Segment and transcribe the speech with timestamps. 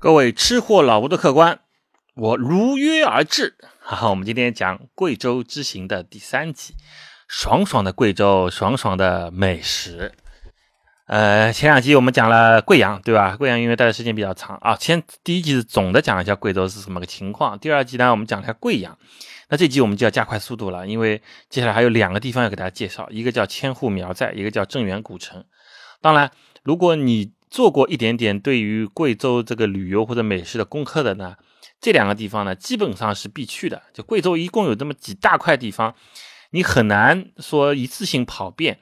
[0.00, 1.60] 各位吃货老吴的客官，
[2.14, 3.54] 我如约而至。
[3.82, 6.72] 哈哈，我们今天讲贵州之行的第三集，
[7.28, 10.12] 爽爽的贵州，爽爽的美食。
[11.06, 13.36] 呃，前两集我们讲了贵阳，对吧？
[13.36, 14.74] 贵阳因为待的时间比较长啊。
[14.80, 18.96] 先第一集是总的讲一下贵州是什么个情况，第二集呢，我们讲一下贵阳。
[19.50, 21.20] 那这集我们就要加快速度了，因为
[21.50, 25.44] 接下来还有两个地方要给大家介绍，一个叫千户苗寨，一个叫镇远古城。
[26.00, 26.30] 当然，
[26.62, 31.36] 如果你做过一点点对于贵州这个旅游或者美食的功课的呢，
[31.80, 33.82] 这两个地方呢基本上是必去的。
[33.92, 35.94] 就贵州一共有这么几大块地方，
[36.50, 38.78] 你很难说一次性跑遍。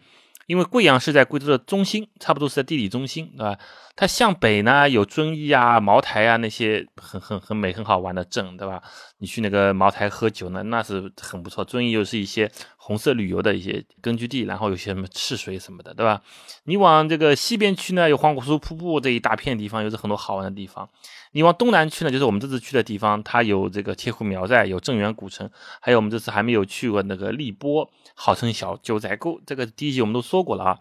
[0.49, 3.59] 因为贵阳是在贵州的中心，差不多是在地理中心，对吧？
[3.95, 8.83] 它向北呢有遵义啊、茅台啊那些很很很美、很好玩的镇，对吧？
[9.19, 11.63] 你去那个茅台喝酒呢，那是很不错。
[11.63, 16.23] 遵义又是一些红色旅游的一些根据地，然后有些什么赤水什么的，对吧？
[16.65, 20.89] 你往这个西边去呢，有黄果树瀑布这一大片地方，又是很多好玩的地方。
[21.33, 25.49] 你往东南去呢，就是我们这次去的地方，它有这个千户苗寨，有镇远古城，
[25.81, 29.41] 还有我们这次还没有去过那个荔波，号称小九寨沟。
[29.47, 30.79] 这个第一集我们都说过了啊，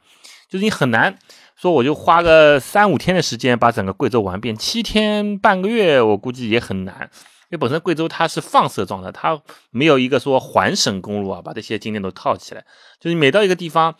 [0.49, 1.17] 就是你很难
[1.55, 7.09] 说我就花个三五天的时间把整个贵州玩遍，七天半个月我估计也很难，
[7.49, 12.63] 因为本身贵州它是放射状的，它没有一个说环省公路啊，把这些景点都套起来，
[12.99, 13.95] 就是每到一个地方。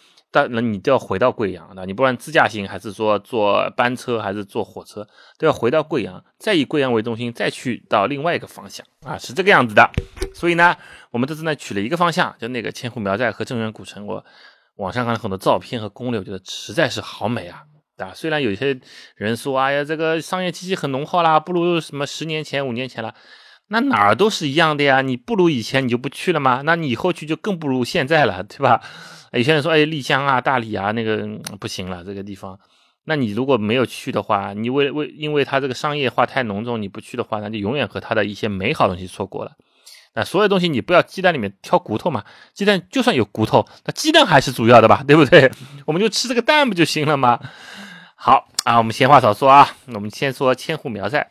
[0.47, 5.07] 那你都要回到贵阳的，你不管自驾行还是说坐班车还是坐火车，
[5.39, 9.89] 都要回到贵阳，再以贵阳为中心再去到另外一个方向啊，是这个样子的。
[10.35, 10.75] 所以呢，
[11.11, 14.05] 我们这次呢取了一个方向，就那个千户苗寨和镇远古城。
[14.05, 14.23] 我
[14.75, 17.63] 网上看了很多照片和攻略，我觉得实在是好美啊，
[17.97, 18.13] 啊？
[18.13, 18.79] 虽然有些
[19.15, 23.15] 人说，哎呀，这个商业气息很浓厚啦，不如什么十年前、五年前了，
[23.69, 25.01] 那哪儿都是一样的呀。
[25.01, 26.61] 你不如以前，你就不去了吗？
[26.65, 28.81] 那你以后去就更不如现在了，对吧？
[29.33, 31.27] 有些人说，哎，丽江啊、大理啊，那个
[31.59, 32.57] 不行了，这个地方。
[33.03, 39.51] 那你如果没有去的话，你为为因为它这个商业化太浓重，你不去的话，那就永远和它的一些美好东西错过了。
[40.15, 42.23] 那所有东西你不要鸡蛋里面挑骨头嘛，
[42.53, 45.51] 鸡蛋就算有骨头，那鸡蛋还是主要的吧，对不对？
[45.85, 47.39] 我们就吃这个蛋不就行了吗？
[48.15, 51.29] 好啊，我们闲话少说啊，我们先说千户苗寨。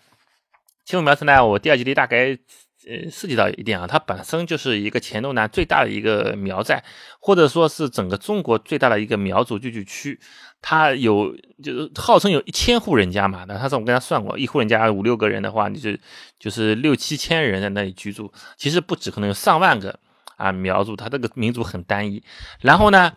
[0.87, 2.39] 千户苗寨呢，我第二集里大概。
[2.89, 6.81] 呃，涉及到一点啊，它本身就是一个黔东南最大的一个苗寨，
[7.19, 10.21] 或者说是整个中国最大的一个苗族聚居区。
[10.63, 15.91] 它有就是号称有一千户人家嘛，那他说我跟他算过，一户人家五六个人的话，你就
[16.39, 18.33] 就是六七千人在那里居住。
[18.57, 19.99] 其实不止，可能有上万个
[20.37, 22.23] 啊苗族，他这个民族很单一。
[22.61, 23.13] 然后呢，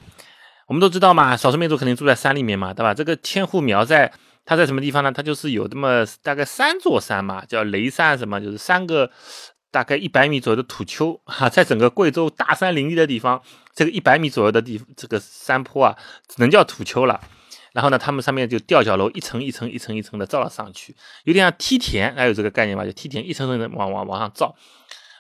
[0.66, 2.96] 我们都知道嘛，少数民族肯定住在山里面嘛，对吧？
[2.96, 4.12] 这个千户苗寨。
[4.50, 5.12] 它在什么地方呢？
[5.12, 9.12] 它就是有这么大概三座山嘛，叫雷山什么，就是三个。
[9.72, 13.40] 大概一百米左右的土丘 哈，在整个贵州大山林立的地方，
[13.76, 15.96] 这个一百米左右的地这个山坡啊，
[16.28, 17.22] 只能叫土丘了。
[17.74, 20.96] 然后呢，他们上面就吊脚楼一层一层一层一层的造了上去，
[21.26, 22.84] 有点像梯田，还有这个概念吧？
[22.84, 24.56] 就梯田一层层的往往往上造。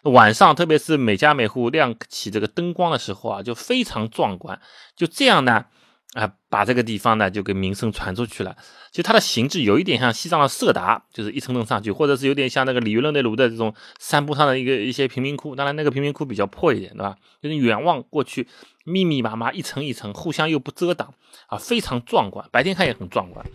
[0.06, 4.60] 晚上，特别是每家每户亮起这个灯光的时候啊，就非常壮观。
[4.96, 5.66] 就这样呢。
[6.14, 8.58] 啊，把这个地方呢就给名声传出去了。
[8.90, 15.56] 其实它的形制有一点像西藏的色达，就是一层层上去，或者是有点像那个里约热内卢的这种山坡上的一个一些贫民窟。
[15.56, 17.16] 当然，那个贫民窟比较破一点，对吧？
[17.44, 18.48] 就是远望过去，
[18.86, 21.14] 密密麻麻一层一层，互相又不遮挡
[21.46, 22.44] 啊，非常壮观。
[22.52, 23.46] 白天看也很壮观，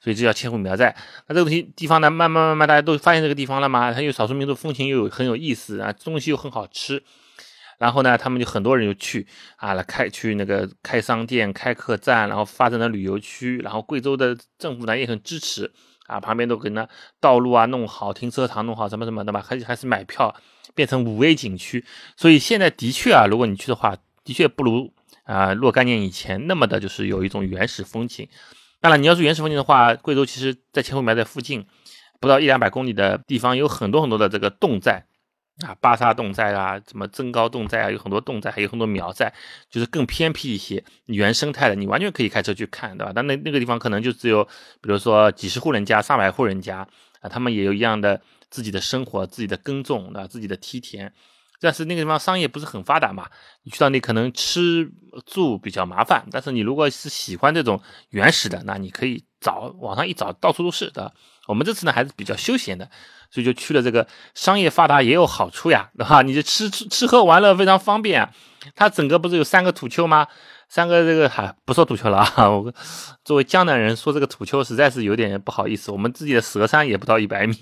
[0.00, 0.94] 所以这叫千户苗寨。
[1.26, 3.92] 那这个地地方呢，慢慢慢慢大家都发现这个地方了吗？
[3.92, 7.02] 它有少数民族风情，又有很有意思啊，东西又很好吃。
[7.78, 9.26] 然后呢，他们就很多人就去
[9.56, 13.58] 啊，来开去那个开商店、开客栈，然后发展了旅游区。
[13.58, 15.70] 然后贵州的政府呢也很支持
[16.06, 16.88] 啊，旁边都给那
[17.20, 20.34] 道路啊弄好，停车场弄好，什么什么的吧，还还是买票
[20.74, 21.84] 变成五 A 景区。
[22.16, 24.92] 所以现在的确啊，如果你去的话，的确不如
[25.24, 28.28] 啊若干年以前那么的，就是有一种原始风情。
[28.80, 31.66] 当然，你要是原始风情的话，贵州其实在千户苗寨附近
[32.20, 35.05] 不到一两百公里的地方，有很多很多的这个侗寨。
[35.64, 39.32] 啊，巴沙侗寨啊，什么增高侗寨啊，有很多侗寨，还有很多苗寨，
[39.70, 43.12] 就是更偏僻一些、原生态的，你完全可以开车去看，对吧？
[43.14, 44.44] 但那那个地方可能就只有，
[44.82, 46.86] 比如说几十户人家、上百户人家
[47.20, 48.20] 啊，他们也有一样的
[48.50, 51.10] 自己的生活、自己的耕种啊、自己的梯田，
[51.58, 53.26] 但是那个地方商业不是很发达嘛，
[53.62, 54.92] 你去到那可能吃
[55.24, 61.12] 住比较麻烦，但是你如果是喜欢这种原始的，那你可以找网上一找，到处都是的。
[61.46, 62.88] 我们这次呢还是比较休闲的。
[63.28, 66.22] 所以就去了这个商业发达也有好处呀，对吧？
[66.22, 68.30] 你这吃吃吃喝玩乐非常方便。
[68.76, 70.28] 它整个不是有三个土丘吗？
[70.68, 72.48] 三个这个还不说土丘了啊！
[72.48, 72.72] 我
[73.24, 75.90] 作为江南人说这个土丘实在是有点不好意思。
[75.90, 77.56] 我们自己的蛇山也不到一百米，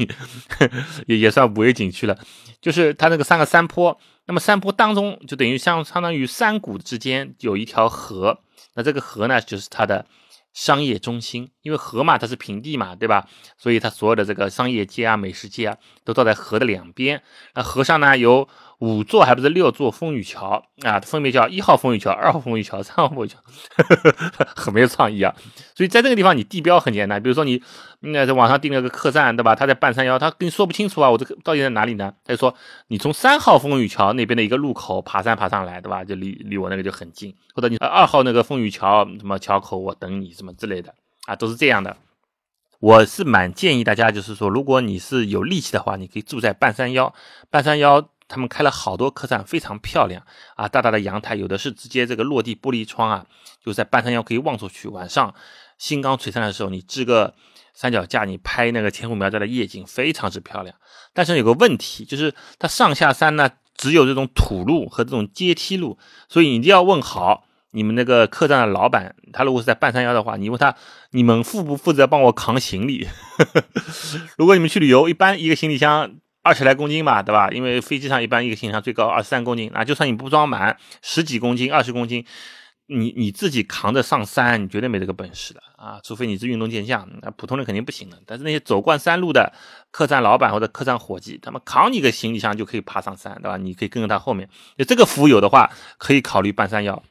[1.06, 2.16] 也也算五 A 景区了。
[2.60, 8.38] 就是它那个三个山坡，那么山坡当中就等于像相当于山谷之间有一条河，
[8.74, 10.04] 那这个河呢就是它的
[10.54, 13.28] 商业中心，因为河嘛，它是平地嘛，对吧？
[13.58, 17.22] 所以它所有的这个商业街啊、美食街啊，都造在河的两边。
[17.54, 18.48] 那河上呢有
[18.84, 23.38] 五座，还不是六座风雨桥啊，分别叫一号风雨桥、二号风雨桥、三号风雨桥，
[23.76, 25.34] 呵 呵很没有创意啊。
[25.74, 27.62] 所以在这个地方，你地标很简单，比如说你
[28.00, 29.54] 那在网上订了个客栈，对吧？
[29.54, 32.12] 他在半山腰，他跟你说不清楚啊，我这个到底在哪里呢？
[32.24, 32.54] 他就说
[32.88, 36.04] 你从三号风雨桥那边的一个路口爬山爬上来，对吧？
[36.04, 40.94] 就离离我那个就很近，或者你二号那个风雨桥什么桥口我等你什么之类的
[41.24, 41.96] 啊，都是这样的。
[42.80, 47.14] 我是蛮建议大家，就是说，如果你是有力气的话，你可以住在半山腰，
[47.48, 48.10] 半山腰。
[48.26, 50.22] 他们开了好多客栈，非常漂亮
[50.56, 50.66] 啊！
[50.66, 53.26] 大大的阳台，有的是直接这个落地玻璃窗啊，
[53.62, 54.88] 就在半山腰可以望出去。
[54.88, 55.34] 晚上
[55.76, 57.34] 星光璀璨的时候，你支个
[57.74, 60.74] 三脚架，你拍那个千户苗寨的夜景，非常之漂亮。
[61.12, 65.98] 但是有个问题，就是它上下山呢，只有这种土路和这种阶梯路，
[66.28, 70.74] 所以你一定要问好你们那个客栈的老板，他如果是在半山腰的话，你问他，
[71.10, 73.06] 你们负不负责帮我扛行李？
[74.38, 76.14] 如果你们去旅游，一般一个行李箱。
[76.44, 77.48] 二十来公斤吧，对吧？
[77.48, 82.22] 因为飞机上一般一个行李箱最高二十三公斤，那就算你不装满十几公斤、二十公斤，
[82.86, 85.98] 你你自己扛着上山，你绝对没这个本事的啊！
[86.04, 88.18] 除非你是运动健将，那普通人肯定不行的。
[88.26, 89.50] 但是那些走惯山路的
[89.90, 93.56] 客栈老板或者客栈伙计，他们扛你个行李箱就可以爬上山，对吧？
[93.56, 94.46] 你可以跟着他后面。
[94.76, 97.02] 就这个服务有的话，可以考虑半山腰。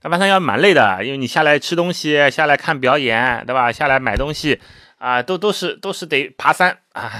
[0.00, 3.70] 但半山腰蛮累的，因为你下来吃东西，下来看表演，对吧？
[3.70, 4.58] 下来买东西。
[5.00, 7.10] 啊，都都是都是得爬山啊！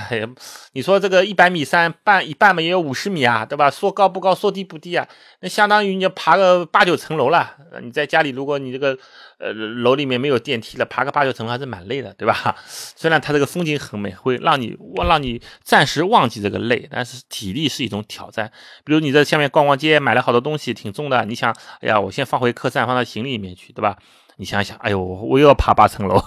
[0.72, 3.70] 你说这个一百米山半一半嘛，也有五十米啊，对吧？
[3.70, 5.08] 说高不高，说低不低啊，
[5.40, 7.56] 那相当于你要爬个八九层楼了。
[7.80, 8.98] 你在家里，如果你这个
[9.38, 12.54] 呃楼里面没有电梯了，爬个八九层还是蛮累的，对吧？
[12.68, 18.52] 虽然它这个风景很美，会让你忘让你暂时忘记这个累，但是体力是一种挑战。
[18.84, 21.50] 比如你在下面逛逛街，买了好多东西，挺重的，你想，
[21.80, 23.96] 哎呀，我先放回客栈，放到行李里面去，对吧？
[24.40, 26.18] 你想想，哎呦，我又要爬八层楼，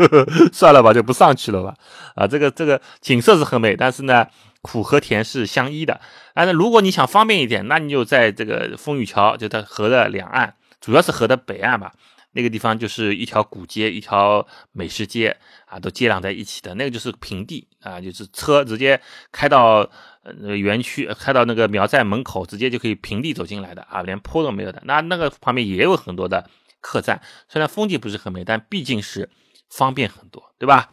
[0.52, 1.74] 算了吧，就不上去了吧。
[2.14, 4.26] 啊，这个这个景色是很美，但是呢，
[4.60, 5.98] 苦和甜是相依的。
[6.34, 11.94] 但是如果你想方便一点，那你就在这个风雨桥，就在河的两岸，主要是河的北岸吧。
[12.32, 15.34] 那个地方就是一条古街，一条美食街
[15.64, 16.74] 啊，都接壤在一起的。
[16.74, 19.00] 那个就是平地啊，就是车直接
[19.32, 19.88] 开到
[20.22, 24.82] 呃园区，开到那个苗寨门口，直接就可以平地走进来的啊，连坡都没有的。
[24.84, 26.44] 那那个旁边也有很多的。
[26.84, 29.30] 客栈虽然风景不是很美，但毕竟是
[29.70, 30.90] 方便很多，对吧？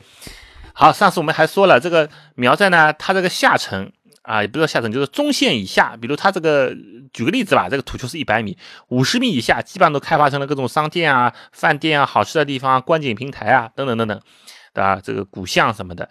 [0.74, 3.92] 好，上次我们还说了这个苗寨呢，它这个下沉
[4.22, 6.74] 啊，也不知道下沉，就是中线以下，比如它这个，
[7.12, 8.58] 举个例子吧，这个土丘是一百米，
[8.88, 14.18] 五十米以下基本上都开发成了各种商店啊、饭店啊、好吃的地方、观景平台啊等等等等，
[14.74, 15.02] 对吧？
[15.04, 16.10] 这个古巷什么的，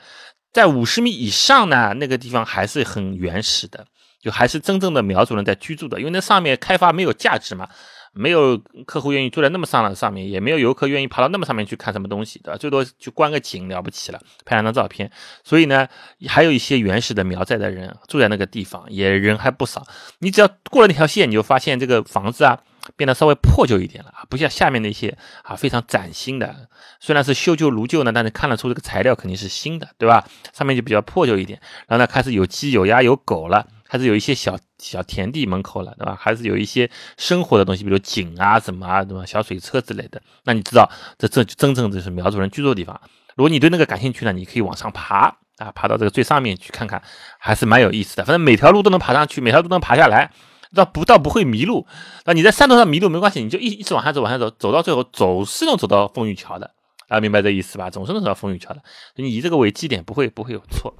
[0.52, 3.86] 在五十米以上呢，那个地方还是很原始的，
[4.22, 7.66] 就还是真正的苗族人在居住的，因为那上面开发没有价值嘛。
[8.12, 12.58] 没有客户愿意住在那么上的上面，也没有游客愿意爬到那么上面去看什么东西，对吧？
[12.58, 15.10] 最多去观个景了不起了，拍两张照片。
[15.44, 15.86] 所以呢，
[16.26, 19.86] 还有一些原始的苗寨的人住在那个地方，也人还不少。
[20.18, 22.58] 你只要过了那条线，你就发现这个房子啊
[22.96, 26.68] 变得稍微破旧一点了，不像下面那些啊非常崭新的。
[26.98, 30.26] 虽然是修旧如旧呢，但是看得出这个材料肯定是新的，对吧？
[30.52, 31.60] 上面就比较破旧一点。
[31.86, 33.66] 然后呢，开始有鸡有鸭有狗了。
[33.90, 36.16] 还是有一些小小田地门口了，对吧？
[36.16, 36.88] 还是有一些
[37.18, 40.22] 生活的东西，比如井啊、什么啊、什么小水车之类的。
[40.44, 40.88] 那你知道，
[41.18, 43.00] 这这真正这是苗族人居住的地方。
[43.34, 47.02] 如果你对那个感兴趣呢，你可以往上爬啊，爬到这个最上面去看看，
[47.40, 48.24] 还是蛮有意思的。
[48.24, 50.30] 反正每条路都能爬上去，每条都能爬下来，
[50.72, 51.84] 倒不倒不会迷路。
[52.26, 56.70] 那你在山头上迷路没关系，你就一一直往下走，往下走，走到最后总是能走到风雨桥的
[57.10, 57.90] 啊，明白这意思吧？
[57.90, 58.82] 总是能找到风雨桥的，
[59.16, 60.94] 你以这个为基点，不会不会有错。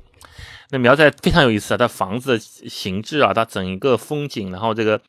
[0.70, 5.00] 那苗寨非常有意思啊，它房子的形制啊，它整一个风景，然后这个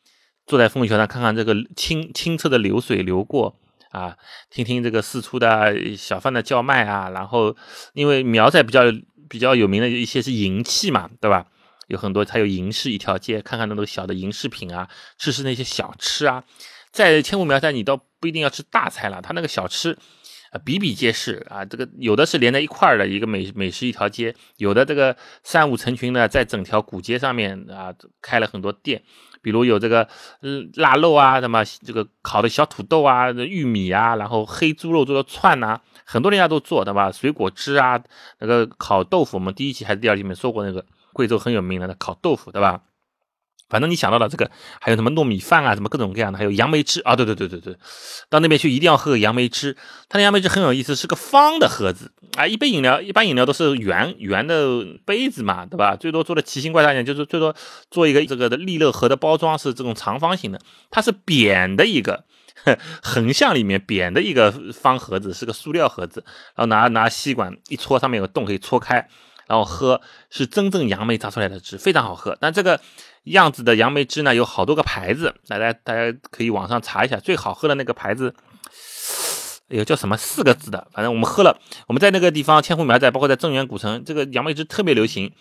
[0.46, 3.56] 坐在风雨桥上看看这个清清澈的流水流过
[3.90, 4.16] 啊，
[4.50, 7.56] 听听这个四处的小贩的叫卖啊，然后
[7.94, 8.84] 因为苗寨比较
[9.28, 11.48] 比较有名的一些是银器嘛，对吧？
[11.88, 16.44] 有很多它有银饰一条街，看看那种小的银饰品啊，吃吃那些小吃啊，
[16.92, 19.98] 在千户苗寨你倒不一定要吃大菜了，它那个小吃。
[20.52, 21.64] 啊，比比皆是啊！
[21.64, 29.02] 这个有的是连在一块儿的一个美美食一条街，有的这个三五成群的在整条古街上面啊开了很多店，
[29.42, 30.06] 比如有这个
[30.42, 37.10] 嗯腊肉啊，什么这个烤的小土豆啊、玉米啊，然后黑猪肉做的串呐，很多人家都做的吧？
[37.10, 38.04] 水果汁啊，
[38.40, 42.82] 那个烤豆腐，我们第一期还是第二期里面说过那个贵州很有名的那烤豆腐，对吧？
[43.72, 47.76] 反正你想到了这个，还有什么糯米饭啊，什么各种各样的，还有杨梅汁啊，对对对对对，
[48.30, 49.76] 到那边去一定要喝杨梅汁。
[50.10, 52.46] 它的杨梅汁很有意思，是个方的盒子啊。
[52.46, 55.96] 一杯饮料，一般饮料都是圆圆的杯子嘛，对吧？
[55.96, 57.56] 最多做的奇形怪状一点，就是最多
[57.90, 60.60] 做一个这个的利乐盒的包装是这种长方形的，
[60.90, 62.26] 它是扁的一个，
[63.02, 66.24] 横向里面扁的一个方盒子，是个塑料盒子，
[66.56, 69.08] 然后拿拿吸管一戳，上面有个洞可以戳开，
[69.48, 72.38] 然后喝是真正杨梅榨出来的汁，非常好喝。
[72.42, 72.80] 但这个
[73.24, 78.34] 样子的杨梅汁呢，有好多个牌子，大家大家可以网上查一下，最好喝的那个牌子，
[79.70, 85.32] 哎呦叫什么四个字的，反正我们喝了，我们在那个地方千户苗寨，包括在正源古城，这个杨梅汁特别流行。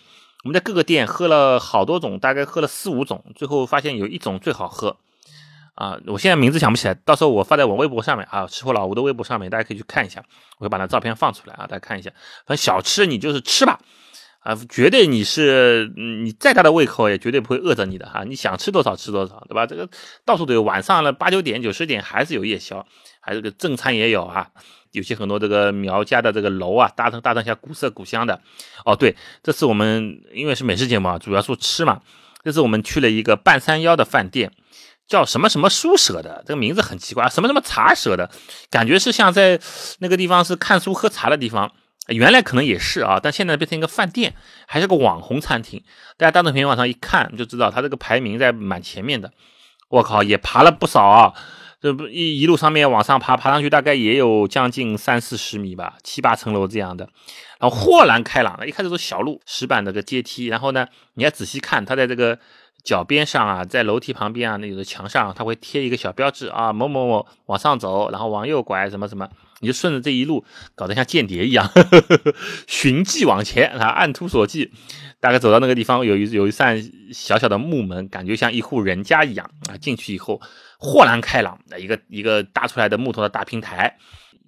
[0.43, 4.97] 我们在各个店喝了好多种，大概喝了四五种，最后发现有一种最好喝。
[5.75, 10.23] 啊，我现在名字想不起来，到时候我发在我微博上面啊，吃货老吴的微博上面，大家可以去看一下，
[10.57, 12.09] 我会把那照片放出来啊，大家看一下。
[12.45, 13.79] 反正小吃你就是吃吧，
[14.41, 19.65] 啊，绝对你是你再大的胃口也绝对不会饿着你的哈，你想吃多少吃多少，对吧？
[19.65, 19.87] 这个
[20.25, 22.85] 到处都有，晚上了八九点九十点还是有夜宵，
[23.19, 24.49] 还有个正餐也有啊，
[24.91, 28.41] 有些很多这个苗家的这个楼啊，搭成搭成像古色古香的。
[28.85, 32.01] 哦，对，这次我们因为是美食节目啊，主要说吃嘛，
[32.43, 34.51] 这次我们去了一个半山腰的饭店。
[35.07, 38.31] 叫什么什么书舍的，这个名字很奇怪，什么什么茶舍的
[38.69, 39.59] 感觉是像在
[39.99, 41.73] 那个地方是看书喝茶的地方，
[42.07, 44.33] 原来可能也是啊，但现在变成一个饭店，
[44.67, 45.81] 还是个网红餐厅。
[46.17, 49.31] 大家大众点评网上一看就知道，它这个排名在蛮前面的。
[49.89, 51.33] 我靠，也爬了不少啊，
[51.81, 57.07] 这不一一路上面往上爬，爬上去大概也有将近三四十米吧，七八层楼这样的，
[57.59, 62.37] 然后豁然开朗了，一开始是小路石板的个阶梯，然后呢，你要仔细看，它在这个。
[62.83, 69.29] 脚边上啊，在楼梯旁边啊，那有的墙上，它会贴一个小标志啊，某某某往上走，然后往右拐，什么什么，
[69.61, 70.43] 你就顺着这一路，
[70.75, 71.71] 搞得像间谍一样，
[72.67, 74.69] 循迹往前啊，按图索骥，
[75.19, 80.41] 大概走到那个地方，有一有一扇小小的木门，感觉像一户人家一样啊，进去以后
[80.77, 83.97] 豁然开朗，一个一个搭出来的木头的大平台，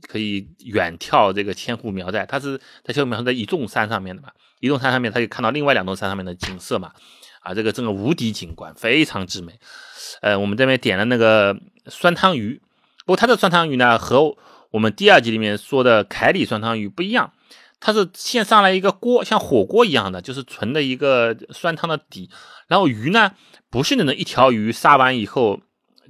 [0.08, 4.30] 可以远眺这个千户苗寨，它是在千户苗寨一众山上面的嘛，
[4.60, 6.92] 一众山上面，它就看到另外两座山上面的景色嘛。
[7.42, 9.52] 啊，这个真的无敌景观，非常之美。
[10.22, 11.54] 呃，我们这边点了那个
[11.88, 12.62] 酸汤鱼，
[13.00, 14.38] 不过它的酸汤鱼呢和
[14.74, 17.32] 我们第二集里面说的凯里酸汤鱼不一样，
[17.80, 22.32] 它是先上来一个锅，像火锅一样的，就是纯的一个酸汤的底，
[22.68, 23.36] 然后鱼呢
[23.70, 25.62] 不是那种一条鱼杀完以后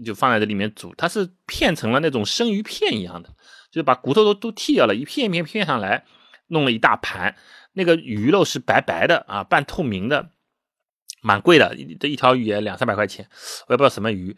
[0.05, 3.27] 就放在这里面煮，它是片成了那种生鱼片一样的，
[3.69, 6.05] 就是把骨头都都剔掉了，一片一片片上来，
[6.47, 7.35] 弄了一大盘，
[7.73, 10.29] 那个鱼肉是白白的啊，半透明的。
[11.25, 13.25] 蛮贵的，这一条鱼也两三百块钱，
[13.67, 14.35] 我也不知道什么鱼，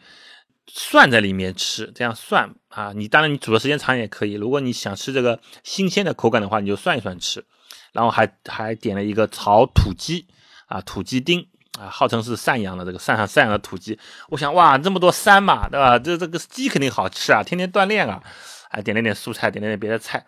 [0.66, 7.44] 涮在里面吃，这样涮啊，你当然你煮的时间长也可以，如果你想吃这个新鲜的口感的话，你就涮一涮吃，
[7.92, 10.26] 然后还还点了一个炒土鸡
[10.66, 11.46] 啊，土鸡丁
[11.78, 15.98] 啊，号称是赡养的这个赡养赡养的土鸡，我想哇，这么多山嘛，对吧？
[15.98, 18.22] 这这个鸡肯定好吃啊，天天锻炼啊，
[18.70, 20.26] 还点了点蔬菜，点了点别的菜。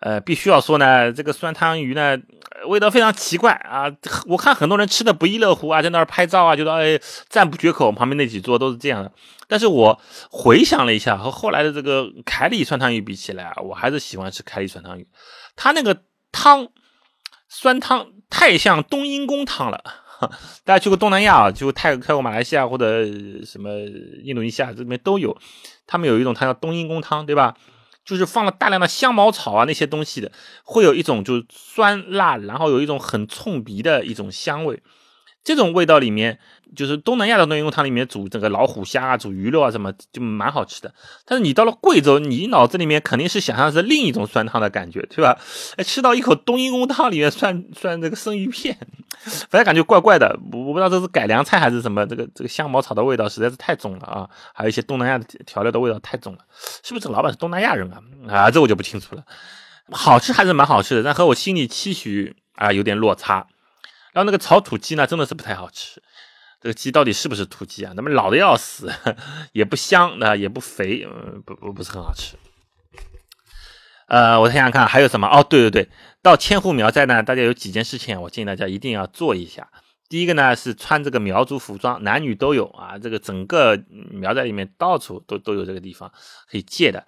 [0.00, 2.18] 呃，必须要说呢，这个酸汤鱼呢，
[2.66, 3.86] 味道非常奇怪啊！
[4.26, 7.92] 我看很多人吃的不亦乐乎啊，在那儿拍照啊，觉得哎赞不绝口。
[7.92, 9.12] 旁边那几桌都是这样的。
[9.52, 15.06] 但是我回想了一下，和后来的这个凯里酸汤鱼比起来啊，我还是喜欢吃凯里酸汤鱼。
[15.56, 16.68] 它那个汤
[17.50, 19.84] 酸汤太像冬阴功汤了。
[20.64, 23.04] 大家去过东南亚啊，就泰泰国、马来西亚或者
[23.44, 23.68] 什么
[24.24, 25.36] 印度尼西亚这边都有，
[25.86, 27.54] 他们有一种汤叫冬阴功汤，对吧？
[28.06, 30.32] 就是放了大量的香茅草啊那些东西的，
[30.64, 34.82] 会有一种就是酸辣，然后有一种很冲鼻的一种香味。
[35.44, 36.38] 这种味道里面，
[36.76, 40.94] 就是东南亚的冬阴功汤里面煮这个老虎虾啊、煮鱼肉啊什么，就蛮好吃的。
[41.24, 45.36] 但是你到了贵州，你脑子里面肯定是想象是另一种酸汤的感觉，对吧？
[45.76, 48.78] 哎， 吃到一口冬阴功汤里面涮涮这个生鱼片，
[49.50, 50.38] 反正感觉怪怪的。
[50.52, 54.30] 我我不知道这是改良菜还是什么，这个这个香茅草的味道实在是太重了啊！
[54.54, 56.38] 还有一些东南亚的调料的味道太重了，
[56.84, 57.98] 是不是这老板是东南亚人啊？
[58.28, 59.24] 啊，这我就不清楚了。
[59.90, 63.48] 好吃还是蛮好吃的，但和我心里期许啊有点落差。
[64.12, 66.02] 然后那个炒土鸡呢，真的是不太好吃。
[66.60, 67.92] 这个鸡到底是不是土鸡啊？
[67.96, 68.88] 那么老的要死，
[69.52, 71.04] 也不香啊，也不肥，
[71.44, 72.36] 不不不是很好吃。
[74.06, 75.26] 呃，我想想看还有什么？
[75.26, 75.88] 哦，对对对，
[76.22, 79.68] 到千户苗寨呢，大家有几件事情，我建议大家一定要做一下。
[80.08, 82.98] 第一个呢是穿这个苗族服装，男女都有啊。
[82.98, 83.76] 这个整个
[84.10, 86.12] 苗寨里面到处都都有这个地方
[86.48, 87.04] 可以借的，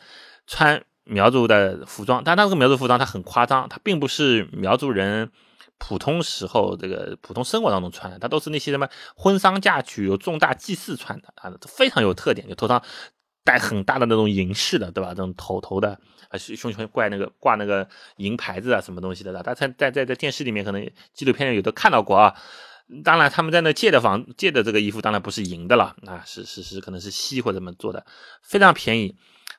[0.47, 2.25] 穿苗族的服装。
[2.25, 5.31] 但那个苗族服装它很夸张，它并不是苗族人。
[5.79, 12.49] 普通时候，这个普通生活当中穿的，它都是那些什么婚丧嫁娶、有重大祭祀穿的啊，非常有特点。
[12.49, 12.83] 就头上
[13.45, 15.11] 戴很大的那种银饰的，对吧？
[15.11, 15.99] 这种头头的，
[16.31, 19.33] 还是胸前挂那个挂那个银牌子啊，什么东西的？
[19.33, 22.35] 大家在在在在电视里面可能纪录片里有都看到过啊。
[23.03, 28.05] 当然，他们在那借的房借的这个衣服，当然不是银的了，啊，是是是，可能是锡或者什么做的，
[28.43, 29.17] 非常便宜。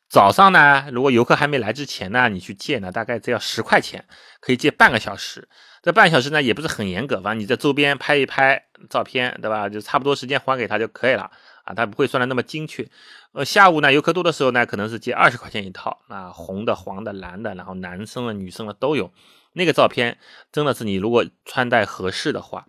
[0.07, 4.05] 早上呢，如果游客还没来之前呢，你去借呢，大概只要十块钱，
[4.39, 5.47] 可以借半个小时。
[5.81, 9.67] 这半小时呢也不是很严格，反正你在周边拍一拍照片，对吧？
[9.69, 11.29] 就差不多时间还给他就可以了
[11.63, 12.87] 啊，他不会算的那么精确。
[13.33, 19.11] 呃，下午呢游客多的时候呢，可能是借二十块钱一套，啊，红的、黄的、蓝的，然后男生的、女生的都有。
[19.53, 20.17] 那个照片
[20.51, 22.65] 真的是你如果穿戴合适的话，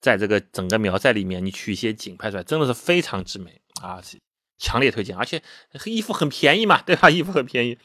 [0.00, 4.00] 在这个整个苗寨里面，你取一些景拍出来，真的是非常之美啊！
[4.58, 5.40] 强烈推荐，而且
[5.84, 7.08] 衣服很便宜嘛，对吧？
[7.10, 7.78] 衣服很便宜。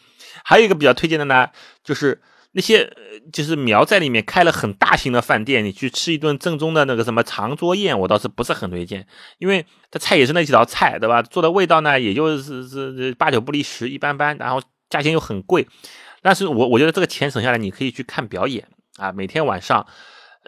[0.43, 1.47] 还有一个比较推荐的呢，
[1.83, 2.21] 就是
[2.53, 2.91] 那些
[3.31, 9.05] 就是苗寨里面开了很大型的饭店，你去吃一顿正宗的那个什么长桌宴，我倒是不是很推荐，
[9.37, 11.21] 因为它菜也是那几道菜，对吧？
[11.21, 15.67] 做的味道呢，也就是是八九不离十，一般般，然后价钱又很贵。
[16.23, 19.85] 但是我我觉得这个钱省下来，你可以去看表演啊，每天晚上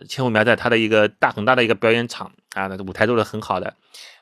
[0.09, 3.75] 千户苗寨它的一个大很大的一个表演场啊，那个舞台做的很好的，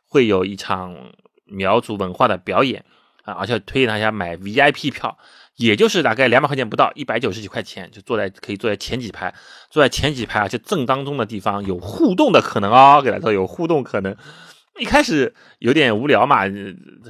[0.06, 1.14] 会有一场。
[1.54, 2.84] 苗族文化的表演
[3.24, 5.18] 啊，而且推荐大家买 VIP 票，
[5.56, 9.34] 也就是大概两百块钱不到，一百九十几块钱就坐在可以坐在前几排，
[9.70, 14.16] 坐在前几排啊，就正当中的地方有互动的可能哦，给大家说有互动可能。
[14.80, 16.42] 一开始有点无聊嘛，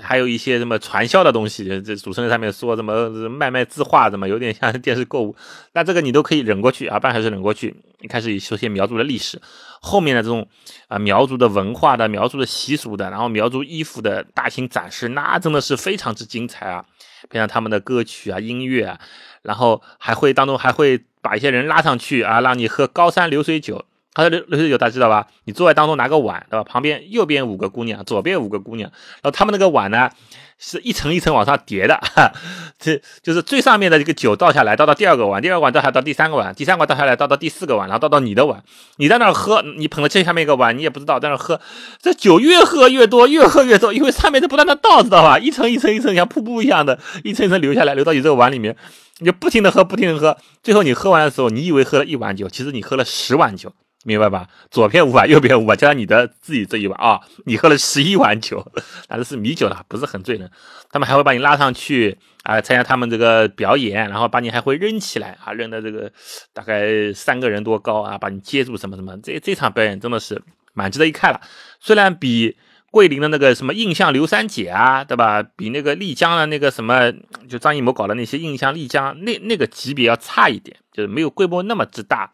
[0.02, 5.36] 还有一些什么传销的东西，这主持人上面说什么卖卖字画，怎么有点像电视购物，
[5.72, 7.74] 那这个你都可以忍过去啊，半小时忍过去。
[8.02, 9.42] 一开始说些苗族的历史，
[9.80, 10.46] 后面的这种
[10.90, 16.84] 啊苗族的文化的、苗族的习俗的，然后苗族衣服的大型展示，那真的是非常之精彩啊，
[17.30, 19.00] 配上他们的歌曲啊、音乐啊，
[19.42, 23.86] 然后还会当中还会把一些人拉上去啊，让你喝高山流水酒。
[24.16, 25.28] 他说：“流流水酒大知道吧？
[25.46, 26.64] 你坐在当中拿个碗，对吧？
[26.64, 30.12] 旁边右边五个姑娘，左边五个姑娘，然后他们那个碗呢，
[30.60, 32.00] 是一层一层往上叠的，
[32.80, 38.64] 这就是最上面的这个酒倒下来，倒到第二个碗，第二个碗倒下来到第三个碗，第三个碗倒下来倒到第四个碗，然后倒到你的碗，
[38.98, 41.60] 你在那儿喝，你捧着这下面一个碗，你也不知道在那儿喝，
[42.00, 45.40] 这酒越喝越多，越喝越多，因为上面在不断的倒，知道吧？
[45.40, 48.76] 一层一层一层像瀑布一样的，一层一层流下来，流到你这个碗里面，
[49.18, 54.48] 你就不停的喝，不停的喝，最后你喝完的时候，你以为喝了一碗酒，其实你喝了十碗酒。”明白吧？
[54.70, 58.66] 左边五碗，右边五碗，加上你的自己这一碗啊，你喝了十一碗酒，
[59.10, 60.50] 那这是米酒了，不是很醉人。
[60.92, 66.12] 他们还会把你拉上去啊，参加他们这个表演，然后把你还会扔起来啊，扔的这个
[66.54, 69.18] 大概三个人多高啊，把你接住什么什么。
[69.24, 70.42] 这这场表演真的是
[70.74, 71.40] 蛮值得一看了。
[71.80, 72.58] 虽然比
[72.92, 75.42] 桂林的那个什么印象刘三姐啊，对吧？
[75.42, 77.12] 比那个丽江的那个什么，
[77.50, 82.32] 就张艺谋搞的那些印象丽江那那个级别要差一点，就是没有规模那么之大。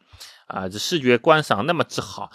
[0.50, 2.32] 啊，这视觉观赏那么之好，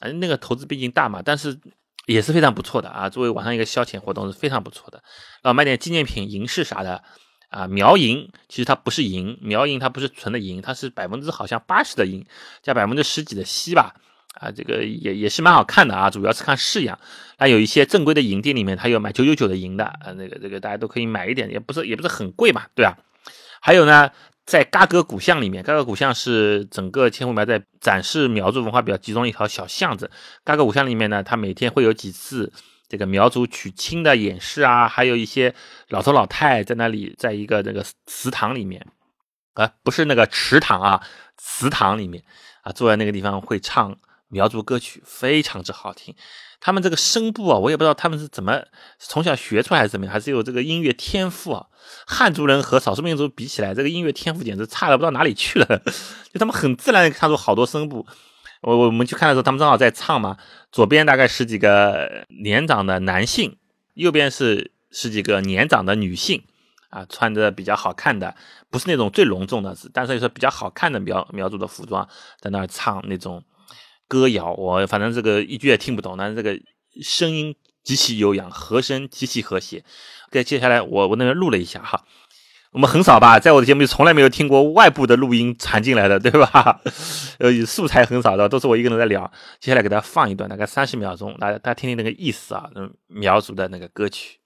[0.00, 1.58] 啊，那个投资毕竟大嘛，但是
[2.06, 3.08] 也是非常不错的啊。
[3.08, 5.02] 作为晚上一个消遣活动是非常不错的。
[5.42, 7.02] 然后买点纪念品、银饰啥的
[7.48, 12.26] 啊，苗银其实它不是银，苗银它不是纯的银，它是百分之好像八十的银
[12.62, 13.94] 加百分之十几的锡吧，
[14.34, 16.98] 啊，这个也也是蛮好看的啊，主要是看式样。
[17.38, 22.98] 那有一些正规的银店里面，它有买九九九的银的，啊，那个这个大家都可以买一点，也不是也不是很贵嘛，对吧？
[23.62, 24.10] 还有呢。
[24.46, 30.10] 在嘎格古巷里面，嘎格古巷是整个千户苗寨展示苗族文化比较集中一条小巷子。
[30.44, 32.52] 嘎格古巷里面呢，它每天会有几次
[32.86, 35.54] 这个苗族娶亲的演示啊，还有一些
[35.88, 38.86] 老头老太在那里，在一个那个祠堂里面
[39.54, 41.02] 啊，不是那个池塘啊，
[41.38, 42.22] 祠堂里面
[42.62, 43.96] 啊，坐在那个地方会唱
[44.28, 46.14] 苗族歌曲，非常之好听。
[46.64, 48.58] 他们这个声部啊，我也不知道他们是怎么
[48.98, 51.66] 从小学出来还是怎么样，还是有这个音乐天赋啊。
[52.06, 55.66] 汉族人和少数民族比起来，这个音乐天赋简直差了不知道哪里去了。
[56.32, 58.06] 就他们很自然的唱出好多声部。
[58.62, 60.38] 我我们去看的时候，他们正好在唱嘛。
[60.72, 63.58] 左边大概十几个年长的男性，
[63.92, 66.42] 右边是十几个年长的女性
[66.88, 68.34] 啊，穿着比较好看的，
[68.70, 72.08] 不是那种最隆重的，但是说比较好看的苗苗族的服装，
[72.40, 73.44] 在那儿唱那种。
[74.08, 76.58] 歌谣，我反正这个一句也听不懂，但是这个
[77.02, 79.84] 声音极其悠扬，和声极其和谐。
[80.28, 82.04] OK，接下来我我那边录了一下哈，
[82.72, 86.80] 我们很少吧，在我的节目里从来没有听过外部的录音传进来的，对吧？
[87.38, 89.30] 呃，素材很少的，都是我一个人在聊。
[89.60, 92.68] 接下来给大家放一段，大概三十秒钟，大家大家听听那个意思啊，
[93.06, 94.38] 苗族的那个歌曲。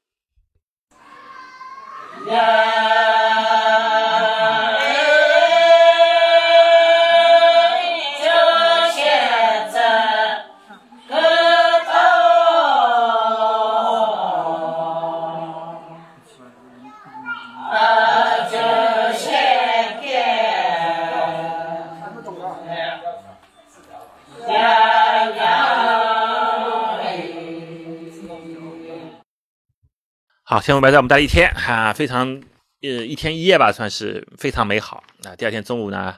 [30.51, 32.41] 好，千户苗寨我们待一天哈，非常
[32.81, 35.05] 呃一天一夜吧，算是非常美好。
[35.23, 36.17] 那第二天中午呢，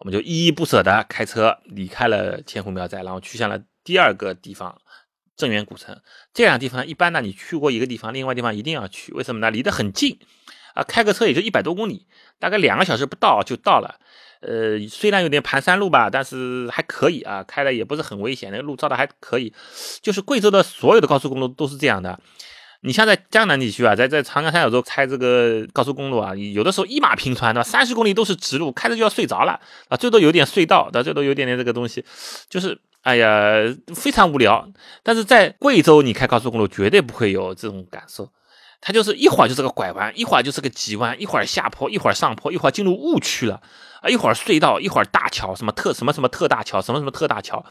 [0.00, 4.76] 我们就依依不舍的开车离开了千户苗寨，然后去向了第二个地方
[5.36, 5.96] 镇远古城。
[6.34, 9.52] 这两个地方一般呢，你去过一个地方，另外地方一定要去，为什么呢？
[9.52, 10.18] 离得很近
[10.74, 12.08] 啊，开个车也就一百多公里，
[12.40, 14.00] 大概两个小时不到就到了。
[14.40, 19.54] 呃，虽然有点盘山路吧，但是还可以啊，开的也不是很危险，那个路造的还可以。
[20.02, 22.18] 就是贵州的所有的高速公路都是这样的。
[22.82, 27.62] 你像在江南地区啊，在在长江三角洲开这个高速公路啊，有的时候一马平川，对吧？
[27.62, 32.04] 三十公里都是直路，开着就要睡着了啊，最多有点隧道，对，最多有点点这个东西，
[32.48, 33.28] 就是哎呀，
[33.94, 34.66] 非常无聊。
[35.02, 38.30] 但是在贵州，你开高速公路绝对不会有这种感受。
[38.82, 43.60] 它就是一会儿就是个拐弯，一会儿就是个急弯，一会儿下坡，一会儿上坡，一会儿进入雾区了
[44.00, 47.62] 啊，一会儿隧道，一会儿大桥，什么特什么什么特大桥，什么什么特大桥。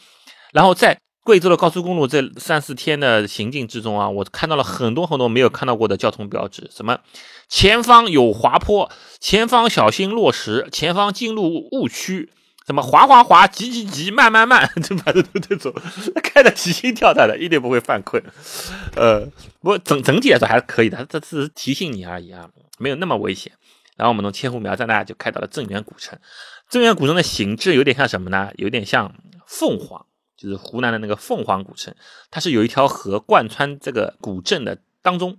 [0.54, 7.00] 然后在贵州的高速公路这三四天的行进之中啊，我看到了很多很多没有看到过的交通标志，什么
[7.48, 12.32] 前方有滑坡，前方小心落石，前方进入误区。
[12.66, 15.74] 什么滑滑滑，急急急，慢慢慢， 就反正都这种，
[16.22, 18.22] 开的提心吊胆的，一点不会犯困。
[18.96, 19.26] 呃，
[19.60, 23.52] 不过整整体来说还是可以的，这只是提醒你而已啊，没有那么危险。
[23.98, 26.20] 然后我们从千户苗寨呢就开到了镇远古城。
[26.70, 28.52] 镇远古城的形制有点像什么呢？
[28.58, 29.16] 有点像
[29.48, 30.06] 凤凰，
[30.40, 31.94] 就是湖南的那个凤凰古城，
[32.32, 35.38] 它是有一条河贯穿这个古镇的当中，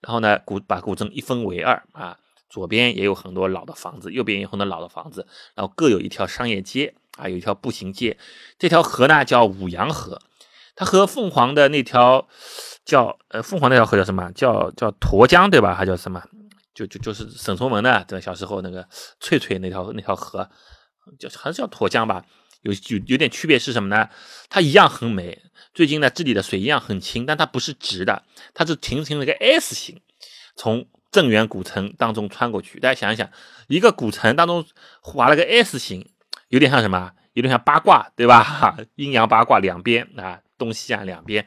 [0.00, 2.18] 然后呢古把古镇一分为二啊。
[2.50, 8.18] 左边也有很多老的房子，右边也有很多老的房子，然后各有一条商业街啊，有一条步行街。
[8.58, 10.20] 这条河呢叫五羊河，
[10.76, 12.28] 它和凤凰的那条
[12.84, 14.30] 叫呃凤凰那条河叫什么？
[14.32, 15.74] 叫叫沱江对吧？
[15.74, 16.22] 还叫什么？
[16.74, 18.86] 就就就是沈从文的这小时候那个
[19.18, 20.46] 翠翠那条那条河，
[21.18, 22.22] 叫还是叫沱江吧？
[22.62, 24.08] 有有有点区别是什么呢？
[24.48, 25.42] 它一样很美，
[25.74, 30.00] 最近呢这里的水一样很清，但它不是直的，它是形成了一个 S 型，
[30.56, 30.86] 从。
[31.12, 33.28] 镇远古城当中穿过去，大家想一想，
[33.68, 34.64] 一个古城当中
[35.02, 36.08] 划了个 S 型，
[36.48, 37.12] 有点像什么？
[37.34, 38.78] 有点像八卦，对吧？
[38.96, 41.46] 阴阳八卦两边啊，东西岸两边，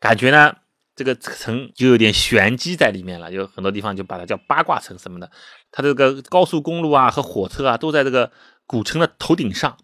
[0.00, 0.56] 感觉呢，
[0.94, 3.30] 这个城就有点玄机在里面了。
[3.30, 5.30] 有很多地方就把它叫八卦城什么的。
[5.70, 8.32] 它这个高速公路啊和火车啊都在这个
[8.64, 9.76] 古城的头顶上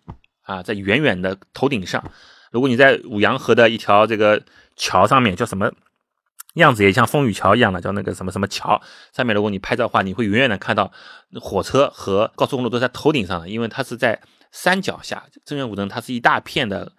[0.43, 2.03] 啊，在远远的头顶上。
[2.51, 4.43] 如果你在五羊河的一条这个
[4.77, 5.73] 桥上面，叫什么？
[6.55, 8.79] 样子也像风雨桥一样的，叫那个什么什么桥。
[9.15, 10.93] 上面如果你拍照的话，你会远远的看到
[11.41, 15.25] 火车和高速公路都在头顶上的，因为它是在山脚下。
[15.47, 16.93] 正元古城它是一大片的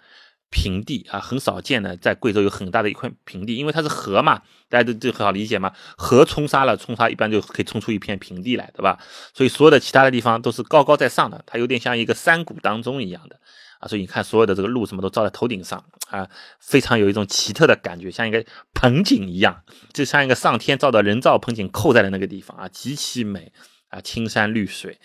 [0.53, 5.73] 平地啊，很少见的，在贵州有很大的一块平地，因为它是河嘛，大家都都很好理解嘛。
[5.97, 8.99] 河冲沙了，冲沙一般就可以冲出一片平地来，对吧？
[9.33, 13.39] 所以所有的其他的地方都是高高在上的，它有点像一个山谷当中一样的。
[13.79, 23.51] 啊，所以你看，所有的这个路什么都照在头顶上啊，非常有一种奇特的感觉，像一个盆景一样，就像一个上天造的人造盆景扣在了那个地方啊，极其美
[23.89, 24.99] 啊，青山绿水。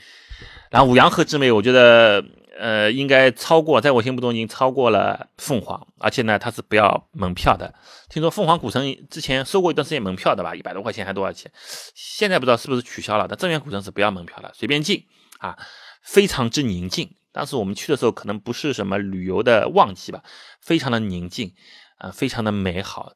[0.71, 2.25] 然后五羊河之美，我觉得
[2.59, 7.73] 呃应该超过，在我心目中已经超过了凤凰，而且呢它是不要门票的。
[8.09, 11.51] 听说凤凰古城之前收过一段时间门票的吧，一百多块钱还多少钱？
[11.95, 13.27] 现在不知道是不是取消了。
[13.29, 15.05] 但镇远古城是不要门票的，随便进
[15.39, 15.57] 啊，
[16.03, 17.15] 非常之宁静。
[17.31, 20.23] 当时我们去的时候，可能不是什么旅游的旺季吧，
[20.61, 21.53] 非常的宁静，
[21.99, 23.13] 啊，非常的美好。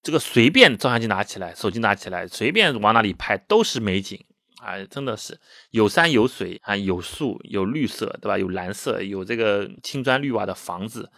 [0.00, 4.24] 这个随便照相机拿起来，手机拿起来，随便往哪里拍都是美景
[4.60, 5.38] 啊，真的是
[5.70, 8.36] 有山有水啊，有树有绿色，对吧？
[8.36, 11.10] 有蓝色，有这个青砖绿瓦的房子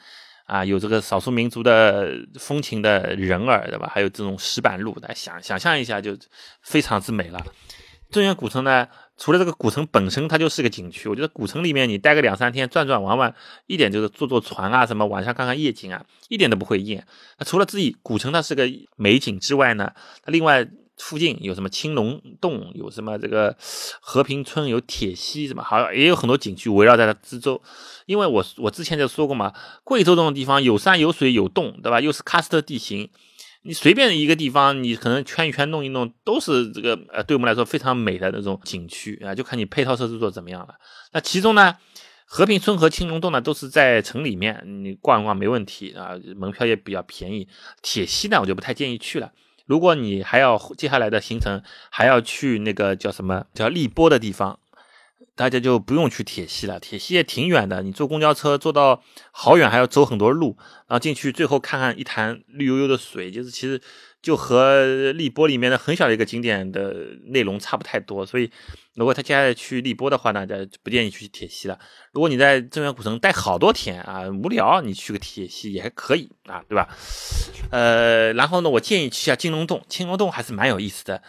[0.46, 3.90] 啊，有这个少数民族的风情的人儿，对吧？
[3.92, 6.16] 还有这种石板路，大家想想象一下，就
[6.62, 7.40] 非常之美了。
[8.10, 8.88] 镇远古城呢？
[9.16, 11.06] 除了这个古城本身，它就是个景区。
[11.08, 13.34] 我觉得古城里面你待个两三天，转转玩玩，
[13.66, 17.06] 一点就是坐坐船啊，什么晚上看看夜景啊，一点都不会厌。
[17.38, 20.66] 那除了自己古城它是个美景之外呢，它另外
[21.00, 23.56] 附近有什么青龙洞，有什么这个
[24.00, 27.60] 和平村，有铁西，什么好像也有很多景区围绕在它之周。
[28.06, 32.00] 因为我我之前就说过嘛，贵州这种地方有山有水有洞，对吧？
[32.00, 33.08] 又是喀斯特地形。
[33.62, 40.74] 你随便一个地方，你可能圈一圈弄一弄，都是这个呃，对我们来说非常美的那种景区啊，就看你配套设施做怎么样了。
[41.12, 41.76] 那其中呢，
[42.24, 47.46] 和平村和青龙洞呢都是在城里面，你逛一逛没问题啊，门票也比较便宜。
[47.82, 49.30] 铁西呢，我就不太建议去了。
[49.70, 54.58] 如果你还要接下来的行程还要去那个叫什么叫荔波的地方。
[55.36, 60.54] 大家就不用去铁西了，铁西也挺远的，你坐公交车坐到好远，还要走很多路，
[60.86, 63.80] 然后进去最后看看一潭绿油油的水，就是其实
[64.22, 66.94] 就和荔波里面的很小的一个景点的
[67.26, 68.24] 内容差不太多。
[68.24, 68.50] 所以
[68.94, 71.78] 如果他接下来去荔波的话呢，就不建议去铁西了。
[72.12, 76.88] 如果你在镇远古城待好多天啊，无聊，你去个铁西也还可以啊，对吧？
[77.70, 81.22] 呃，然后呢，我建议去下金龙洞，金龙洞还是蛮有意思的，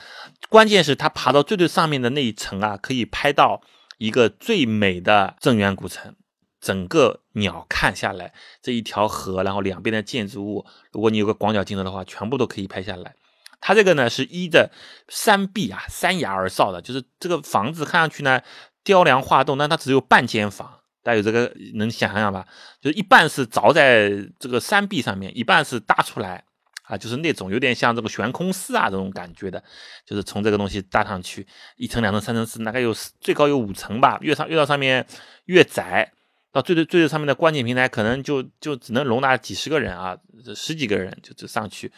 [0.49, 3.61] 关键是他爬到最最上面的那一层啊，可以拍到。
[3.97, 6.15] 一个最美的镇远古城，
[6.61, 13.15] 整个鸟看下来，这一条河，然后两边的建筑物，如果你有个广角镜头的话，全部都可以拍下来。
[13.59, 14.71] 它这个呢是依着
[15.09, 18.41] 山壁啊、山崖而造的，就是这个房子看上去呢
[18.83, 20.79] 雕梁画栋，但它只有半间房。
[21.03, 22.45] 大家有这个能想象吧？
[22.79, 26.43] 就是一半是凿在这个山壁上面，一半是搭出来
[26.83, 29.63] 啊，就是那种有点像这个悬空寺啊这种感觉的，
[30.05, 34.19] 就是从这个东西搭上去，一层、两层、三层、四，大概有最高有五层吧。
[34.21, 35.03] 越上越到上面
[35.45, 36.11] 越窄，
[36.51, 40.17] 到最最最上面的观景平台，可能就就只能容纳几十个人啊，
[40.55, 41.91] 十几个人就就上去。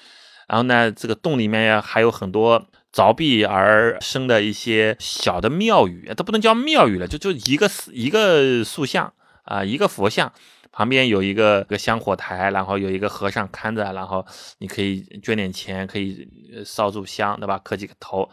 [0.48, 2.66] 然后呢，这个洞里面还有很多。
[2.94, 9.12] 凿壁而生的一些小的庙宇，都不能叫庙宇了，就就一个一个塑像
[9.46, 10.32] 啊，一个佛像。
[10.72, 14.26] 旁边有一个个香火台，然后有一个和尚看着，然后
[14.58, 16.28] 你可以捐点钱，可以
[16.66, 17.60] 烧柱香，对吧？
[17.63, 18.28] 磕几个头，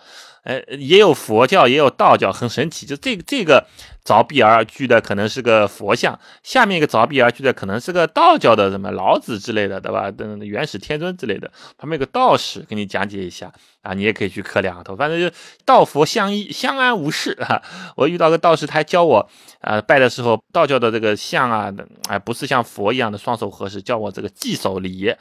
[0.45, 2.87] 呃，也有佛教，也有道教，很神奇。
[2.87, 3.67] 就这个这个
[4.11, 10.11] 凿壁而居的可能是个佛像，下面一个凿壁而居的可能是个道教的什么老子之类的，对吧？
[10.11, 15.31] 等元始天尊之类的，旁边有个道士给你讲解一下啊，你也可以去磕两个头，反正就
[15.64, 17.62] 道佛相依，相安无事啊。
[17.96, 19.29] 我遇到个道士，他教我
[19.61, 21.70] 啊，拜的时候道教的这个像啊，
[22.09, 22.31] 哎不。
[22.31, 25.12] 不是像佛一样的双手合十，教我这个祭手礼，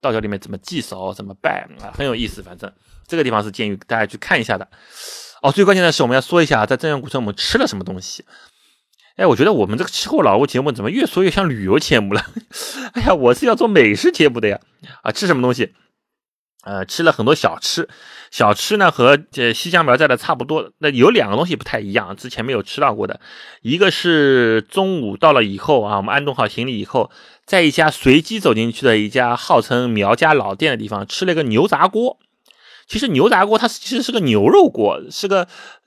[0.00, 2.42] 道教里面怎么祭手，怎么拜啊，很有意思。
[2.42, 2.72] 反正
[3.06, 4.68] 这个地方是建议大家去看一下的。
[5.42, 8.24] 哦，最关键的是我们要说一下，在镇远古城我们吃了什么东西。
[9.16, 12.26] 哎，我觉得我们这个吃货老屋节目怎么越说越像旅游节目了？
[12.92, 14.60] 哎呀，我是要做美食节目的呀！
[15.02, 15.72] 啊，吃什么东西？
[16.64, 17.88] 呃，吃了很多小吃，
[18.30, 20.72] 小吃呢和这西江苗寨的差不多。
[20.78, 23.20] 那有两个东西不太一样，之前没有吃到过的。
[23.62, 27.10] 一个是中午到了以后啊，我们安顿好行李以后，
[27.46, 32.18] 在一家随机走进去的一家号称苗家老店的地方，吃了个牛杂锅。
[32.86, 35.46] 其实牛杂锅它其实是个牛肉锅，是个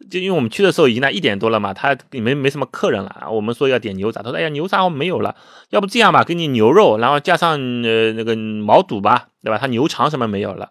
[0.09, 3.27] 就因为我们去的时候已经在一点多了嘛，它里面没什么客人了。
[3.31, 5.35] 我们说要点牛杂，他说哎呀牛杂我没有了，
[5.69, 7.51] 要不这样吧，给你牛肉，然后加上
[7.83, 9.27] 呃那个毛肚吧。
[9.41, 9.57] 对吧？
[9.57, 10.69] 它牛肠什么没有了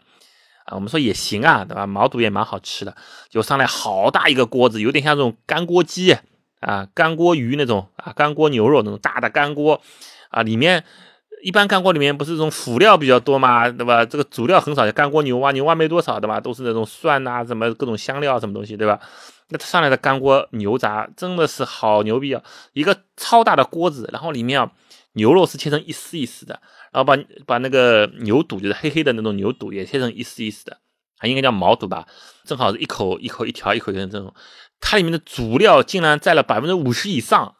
[0.66, 0.74] 啊？
[0.74, 1.86] 我们说也行啊，对吧？
[1.86, 2.94] 毛肚也蛮好吃的，
[3.30, 6.14] 就上来好大一个锅子，有点像这种干锅鸡
[6.60, 9.80] 啊，干锅鱼那种啊，干锅牛肉那种大的干锅
[10.28, 10.84] 啊，里面
[11.42, 14.04] 一般干锅里面不是这种辅料比较多嘛，对吧？
[14.04, 16.40] 这个主料很少，干锅牛蛙，牛蛙没多少，对吧？
[16.40, 19.00] 都是那种蒜呐，什么各种香料什么东西，对吧？
[19.50, 22.42] 那上来的干锅牛杂真的是好牛逼啊！
[22.74, 24.70] 一个超大的锅子，然后里面啊
[25.14, 26.60] 牛肉是切成一丝一丝的。
[26.92, 30.78] 然后把把那个牛肚，就是黑黑的那种牛肚，也切成一丝一丝的，
[31.18, 32.06] 还应该叫毛肚吧？
[32.44, 34.34] 正好是一口一口一条一口的这种，
[34.80, 37.56] 它里面的主料竟然占了百分之五十以上，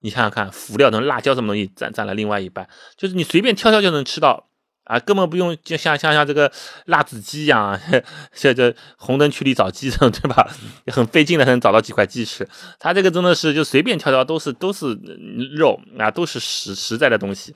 [0.00, 4.48] 你想想看，辅料能辣椒什么东西占占了另外一半，就是你随便挑挑就能吃到
[4.84, 6.50] 啊，根本不用就像像像这个
[6.86, 7.78] 辣子鸡一样，
[8.32, 10.48] 像这红灯区里找鸡这种，对吧？
[10.92, 14.98] 很费劲的才能找到几块鸡翅，它这个真的是就随便挑挑都是都是
[15.56, 17.54] 肉啊，都是实实在的东西。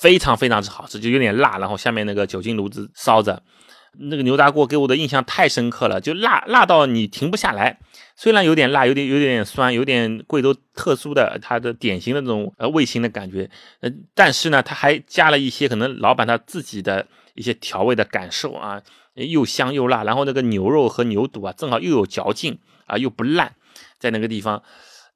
[0.00, 3.40] 非常非常之好吃，就有点辣，然后下面那个酒精炉子烧着，
[3.98, 7.78] 那个牛杂锅给我的印象太深刻了，就辣辣到你停不下来。
[8.16, 18.80] 虽然有点辣，有点有点酸，有点贵州特殊的它的典型的这种呃味型的感觉，呃，但是呢，它还加了一些可能老板他自己的一些调味的感受啊，
[19.14, 23.54] 又香又辣，然后那个牛肉和牛肚啊，正好又有嚼劲啊，又不烂，
[23.98, 24.62] 在那个地方。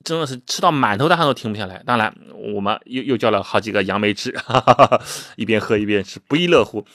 [0.04, 1.82] 真的是吃到满头大汗都停不下来。
[1.84, 2.14] 当然，
[2.54, 4.32] 我们又又叫了好几个杨梅汁，
[5.34, 6.86] 一边喝一边吃，不亦乐乎。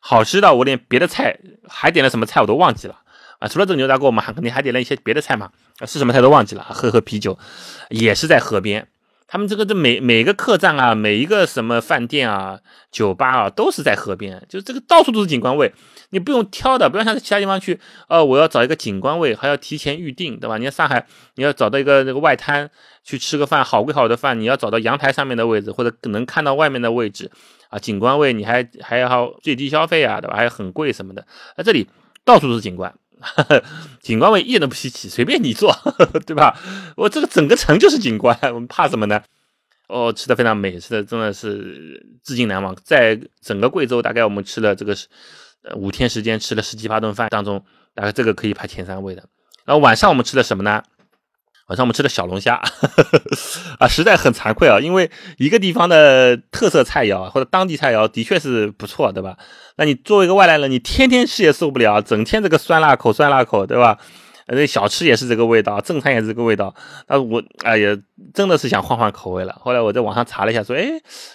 [0.00, 3.00] 好吃的，我连别的菜还点了什么菜我都忘记了
[3.38, 3.48] 啊！
[3.48, 5.50] 除了这个牛杂锅，我们还肯定还点了一些别的菜嘛，
[5.86, 6.66] 是什么菜都忘记了。
[6.70, 7.38] 喝喝啤酒，
[7.88, 8.88] 也是在河边。
[9.30, 12.58] 他们这个这每每个客栈啊，每一个什么饭店啊、
[12.90, 15.70] 酒吧啊，都是在河边，就这个到处都是景观位，
[16.10, 20.56] 你不用挑的，不要像其他地方去，呃，我要找一个景观位，还要提前预定，对吧？
[20.56, 22.70] 你看上海，你要找到一个那个外滩
[23.04, 27.30] 去吃个饭，好贵好的饭，你要找到阳台上面的位置，或者能看到外面的位置
[27.68, 30.36] 啊，景观位你还还要最低消费啊，对吧？
[30.38, 31.26] 还很贵什么的，
[31.58, 31.86] 那这里
[32.24, 32.94] 到处都是景观。
[34.00, 35.74] 景观位一点都不稀奇，随便你坐，
[36.26, 36.58] 对吧？
[36.96, 39.22] 我这个整个城就是景观，我们怕什么呢？
[39.88, 42.76] 哦，吃的非常美，吃的真的是至今难忘。
[42.84, 44.94] 在整个贵州，大概我们吃了这个
[45.62, 49.24] 呃五天时间，吃了十七八顿饭当中，大概这个可以排前三位的。
[49.64, 50.82] 然后晚上我们吃的什么呢？
[51.68, 52.60] 晚上我们吃的小龙虾，
[53.78, 59.36] 啊，实在很惭愧啊，因为一个地方的特色菜肴或者当地菜肴的确是不错，对吧？
[59.76, 63.98] 那你作为一个外来人，你天天吃也受不了，整天这个酸辣口酸辣口，对吧？
[64.50, 66.74] 那小吃也是这个味道，正餐也是这个味道。
[67.06, 67.94] 那我哎呀，
[68.32, 69.54] 真的是想换换口味了。
[69.60, 70.88] 后来我在网上查了一下，说，哎，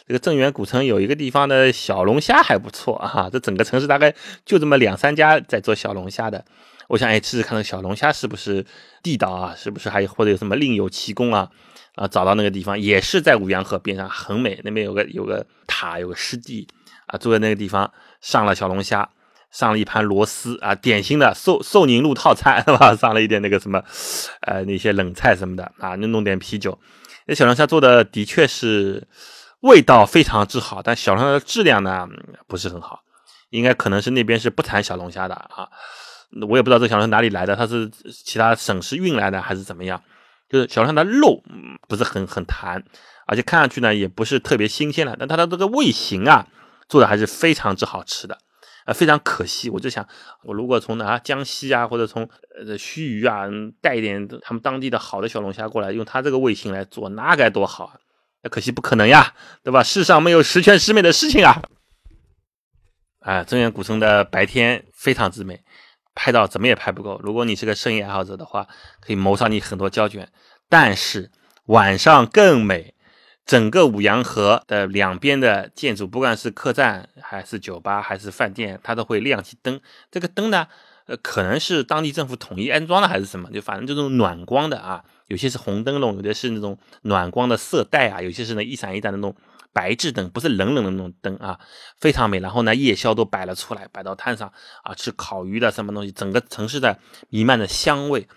[0.07, 4.11] 这个镇远古城有一个地方的小龙虾还不错啊，这整个城市大概
[4.43, 6.43] 就这么两三家在做小龙虾的。
[6.87, 8.65] 我想哎，试试看那个小龙虾是不是
[9.01, 9.55] 地道啊？
[9.57, 11.49] 是不是还有或者有什么另有奇功啊？
[11.95, 14.59] 啊，找到那个地方也是在五羊河边上，很美。
[14.63, 16.67] 那边有个有个塔，有个湿地
[17.07, 19.07] 啊，坐在那个地方上了小龙虾，
[19.51, 22.95] 上了一盘螺丝啊，典型的寿寿宁路套餐 是吧？
[22.95, 23.83] 上了一点那个什么，
[24.41, 26.77] 呃，那些冷菜什么的啊，弄弄点啤酒。
[27.27, 29.07] 那小龙虾做的的确是
[29.61, 32.07] 味道非常之好，但小龙虾的质量呢
[32.47, 33.01] 不是很好，
[33.51, 35.69] 应该可能是那边是不产小龙虾的啊。
[36.49, 40.01] 我也不知道这小龙虾哪里来的，它是其他省市运来的还是怎么样？
[40.49, 41.43] 就是小龙虾的肉
[41.87, 42.83] 不是很很弹，
[43.25, 46.47] 而且看上去呢也不是特别新鲜的，但它的这个味型啊
[46.87, 48.37] 做的还是非常之好吃的。
[48.85, 50.05] 呃，非常可惜，我就想，
[50.43, 52.29] 我如果从哪江西啊，或者从
[52.65, 53.47] 呃盱眙啊
[53.79, 57.95] 带一点他们当地的好的小龙虾过来，用它这个味型来做，那该多好啊！
[58.41, 59.81] 那可惜不可能呀，对吧？
[59.81, 61.63] 世上没有十全十美的事情啊！
[63.21, 65.61] 啊，增源古城的白天非常之美，
[66.15, 67.19] 拍到怎么也拍不够。
[67.23, 68.67] 如果你是个摄影爱好者的话，
[68.99, 70.29] 可以谋上你很多胶卷。
[70.69, 71.31] 但是
[71.65, 72.93] 晚上更美。
[73.45, 79.81] 整个五羊河的两边的建筑，不管是客栈还是酒吧还是饭店，它都会亮起灯。
[80.09, 80.65] 这个灯呢，
[81.07, 89.35] 呃，可能是当地政府统一安装的还是什么，就反正这种暖光的啊，有些是红灯笼，有的是那种暖光的色带啊，有些是那一闪一闪的那种
[89.73, 91.59] 白炽灯，不是冷冷的那种灯啊，
[91.99, 92.39] 非常美。
[92.39, 94.51] 然后呢，夜宵都摆了出来，摆到摊上
[94.83, 98.27] 啊，吃烤鱼的什么东西，整个城市的弥漫的香味。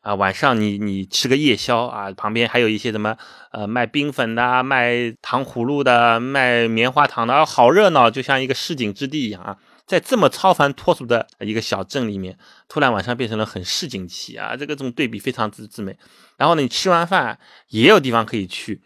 [0.00, 3.16] 啊，晚上你你吃个夜宵啊，旁边还有一些什么
[3.50, 9.56] 呃卖冰粉的、卖糖葫芦的、卖棉花糖的，好热闹，就像一个市井之地一样啊。
[9.84, 15.96] 在这么超凡脱俗的一个小镇里面，突然晚上变成了很市井气啊，这个这种对比非常之之美。
[16.36, 17.36] 然后呢，你吃完饭
[17.70, 18.80] 也有地方可以去，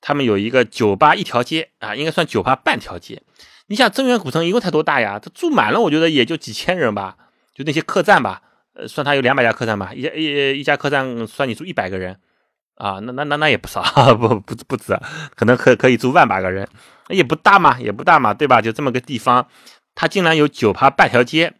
[0.00, 3.22] 他们有一个酒吧一条街啊，应该算酒吧半条街。
[3.66, 5.18] 你想增源古城一共才多大呀？
[5.18, 7.16] 它住满了，我觉得也就几千人吧，
[7.54, 8.42] 就那些客栈吧。
[8.72, 12.16] 呃，算它有两百家客栈吧，一家一一家客栈算你住一百个人，
[12.76, 13.82] 啊，那那那那也不少，
[14.14, 14.98] 不不不止，
[15.34, 16.66] 可能可可以住万把个人，
[17.08, 18.60] 也不大嘛，也不大嘛，对吧？
[18.60, 19.46] 就这么个地方，
[19.94, 21.52] 它竟然有酒吧半条街，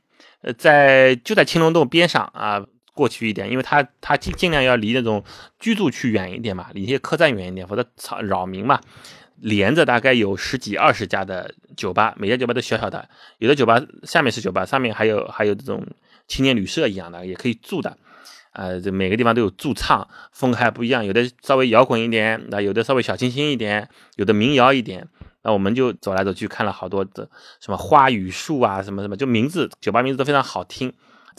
[0.43, 5.25] 呃，在就在青龙洞边上啊，过去一点，因为它它尽尽量要离那种
[5.59, 8.81] 居住区远一点嘛，离那些客栈远一点，否则吵扰民嘛。
[9.37, 15.87] 连着大概有十几二十家的酒吧，每家酒吧都小小的，有的酒吧下面是酒吧，上面还有还有这种。
[16.29, 17.99] 青年旅社一样的也可以住的，
[18.53, 25.09] 呃，这每个地方都有驻唱，风格还不一样，有的稍微摇滚一点，那有的稍微小清新一点，有的民谣一点。
[25.43, 30.93] 那我们就走来走去看了好多的什么花语树啊，什么什么，就名字酒吧名字都非常好听。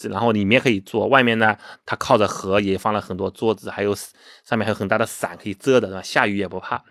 [0.09, 6.01] 然后里面可以坐，外面呢它靠着河，也放了很多桌子，还有上面还有很大的伞可以遮的，是吧？
[6.01, 6.83] 下雨也不怕。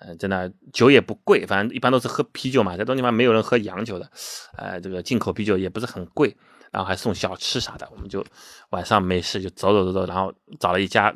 [0.00, 4.08] 呃，真的酒也不贵，反正一般都是喝啤酒嘛，在这种地方没有人喝洋酒的，
[4.56, 6.36] 呃，这个进口啤酒也不是很贵。
[6.70, 8.22] 然后还送小吃啥的，我们就
[8.68, 11.10] 晚上没事就走走走走，然后找了一家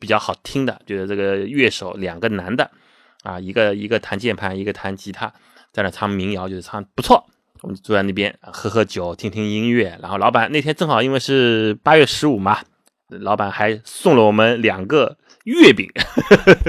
[0.00, 2.68] 比较好听的，觉得这个乐手两个男的，
[3.22, 5.32] 啊，一个一个弹键盘，一个弹吉他，
[5.72, 7.24] 在那唱民谣，就是唱不错。
[7.62, 9.98] 我们坐在那边喝喝酒，听听音乐。
[10.02, 12.58] 然后老板那天正好因为是八月十五嘛，
[13.08, 15.16] 老板还送了我们两个。
[15.46, 15.88] 月饼，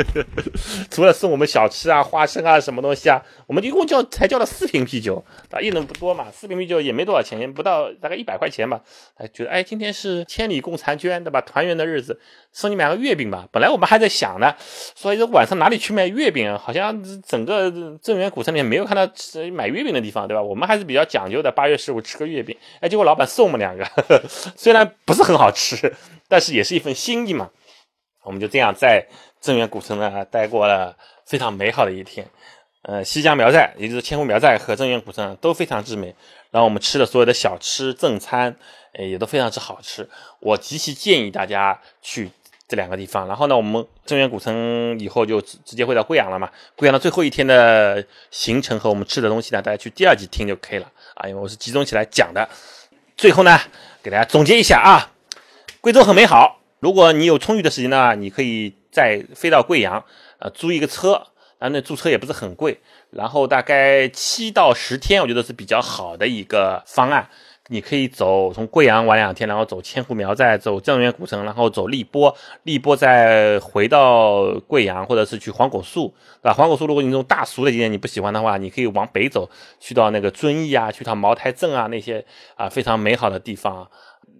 [0.91, 8.79] 除了送我们小吃啊、花生啊什么东西啊，我们一共叫才叫了四瓶啤酒啊，一人不多嘛，四瓶啤酒也没多少钱，不到大概一百块钱吧。
[9.15, 11.41] 哎，觉得哎，今天是千里共婵娟，对吧？
[11.41, 12.19] 团圆的日子，
[12.51, 13.47] 送你买个月饼吧。
[13.51, 14.53] 本来我们还在想呢，
[14.95, 16.55] 说这晚上哪里去买月饼？
[16.59, 19.11] 好像整个镇元古城里面没有看到
[19.53, 20.41] 买月饼的地方，对吧？
[20.43, 22.55] 我们还是比较讲究的，八月十五吃个月饼。
[22.79, 23.83] 哎，结果老板送我们两个，
[24.55, 25.91] 虽然不是很好吃，
[26.27, 27.49] 但是也是一份心意嘛。
[28.27, 29.03] 我们就这样在
[29.39, 32.27] 镇远古城呢待过了非常美好的一天，
[32.81, 36.13] 呃，西江苗寨，也就是千户苗寨和镇远古城都非常之美。
[36.51, 38.53] 然后我们吃的所有的小吃正餐，
[38.93, 40.07] 呃，也都非常之好吃。
[40.39, 42.29] 我极其建议大家去
[42.67, 43.27] 这两个地方。
[43.27, 46.49] 然后呢，我们镇远古城以后就直直接回到贵阳了嘛。
[46.75, 52.47] 贵阳的最后一天的行程和我们吃的东西呢，大家去第二集听就可以了啊，因为我是集中起来讲的。
[53.15, 53.59] 最后呢，
[54.03, 55.11] 给大家总结一下啊，
[55.81, 56.56] 贵州很美好。
[56.79, 60.03] 如果你有充裕的时间呢，你可以再飞到贵阳，
[60.39, 61.13] 呃，租一个车，
[61.59, 67.27] 啊，那租车也不是很贵，然后大概七到十天，我觉得是比较好的一个方案。
[67.69, 76.53] 你可以走从贵阳玩两天，然后走千户苗寨，走正源古城，然后走荔波，荔波再回到贵阳，或者是去黄果树，对吧？
[76.53, 79.49] 黄果树如果你这种大俗的景点你不喜欢的话，你可以往北走，
[79.81, 82.23] 去到那个遵义啊，去到茅台镇啊那些
[82.55, 83.89] 啊非常美好的地方。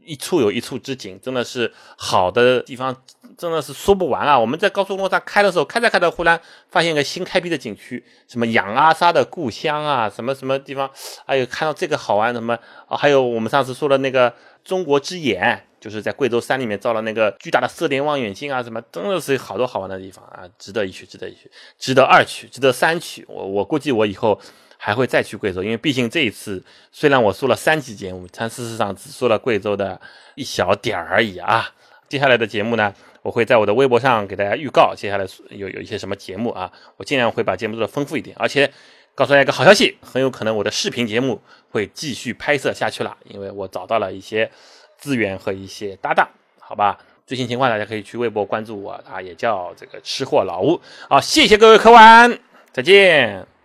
[0.08, 2.96] 一处有一处之景，真的是好的地方，
[3.38, 4.40] 真的是说不完啊！
[4.40, 6.40] 我们在高速公路上开的时候，开着开着，忽然
[6.70, 10.90] 发现一个新开辟的景区，什么杨阿沙的故乡啊，什么什么地方，
[11.26, 12.96] 还有看到这个好玩什么啊？
[12.96, 14.34] 还有我们上次说的那个
[14.64, 23.26] 中国之眼，就是在贵州山里面造了那个巨大的射电望远镜啊，什么真的是好多好玩的地方啊，值得一去，值得一去，值得二去，值得三去。
[23.28, 24.40] 我我估计我以后
[24.78, 30.00] 还会再去贵州，因为毕竟这一次虽然我说了三集节目，但事实上只说了贵州的
[30.36, 31.70] 一小点而已啊。
[32.08, 38.72] 接下来的节目呢，我会在我的微博上给大家预告，接下来有有一些什么节目啊，我尽量会把节目做的丰富一点，而且
[39.14, 44.50] 告诉大家一个好消息，很有可能我的视频节目会继续拍摄下去了，因为我找到了一些
[44.98, 46.98] 资源和一些搭档，好吧。
[47.26, 52.40] 最新情况，大家可以去微博关注我啊，也叫这个吃货老吴好，谢谢各位客官，
[52.72, 53.57] 再见。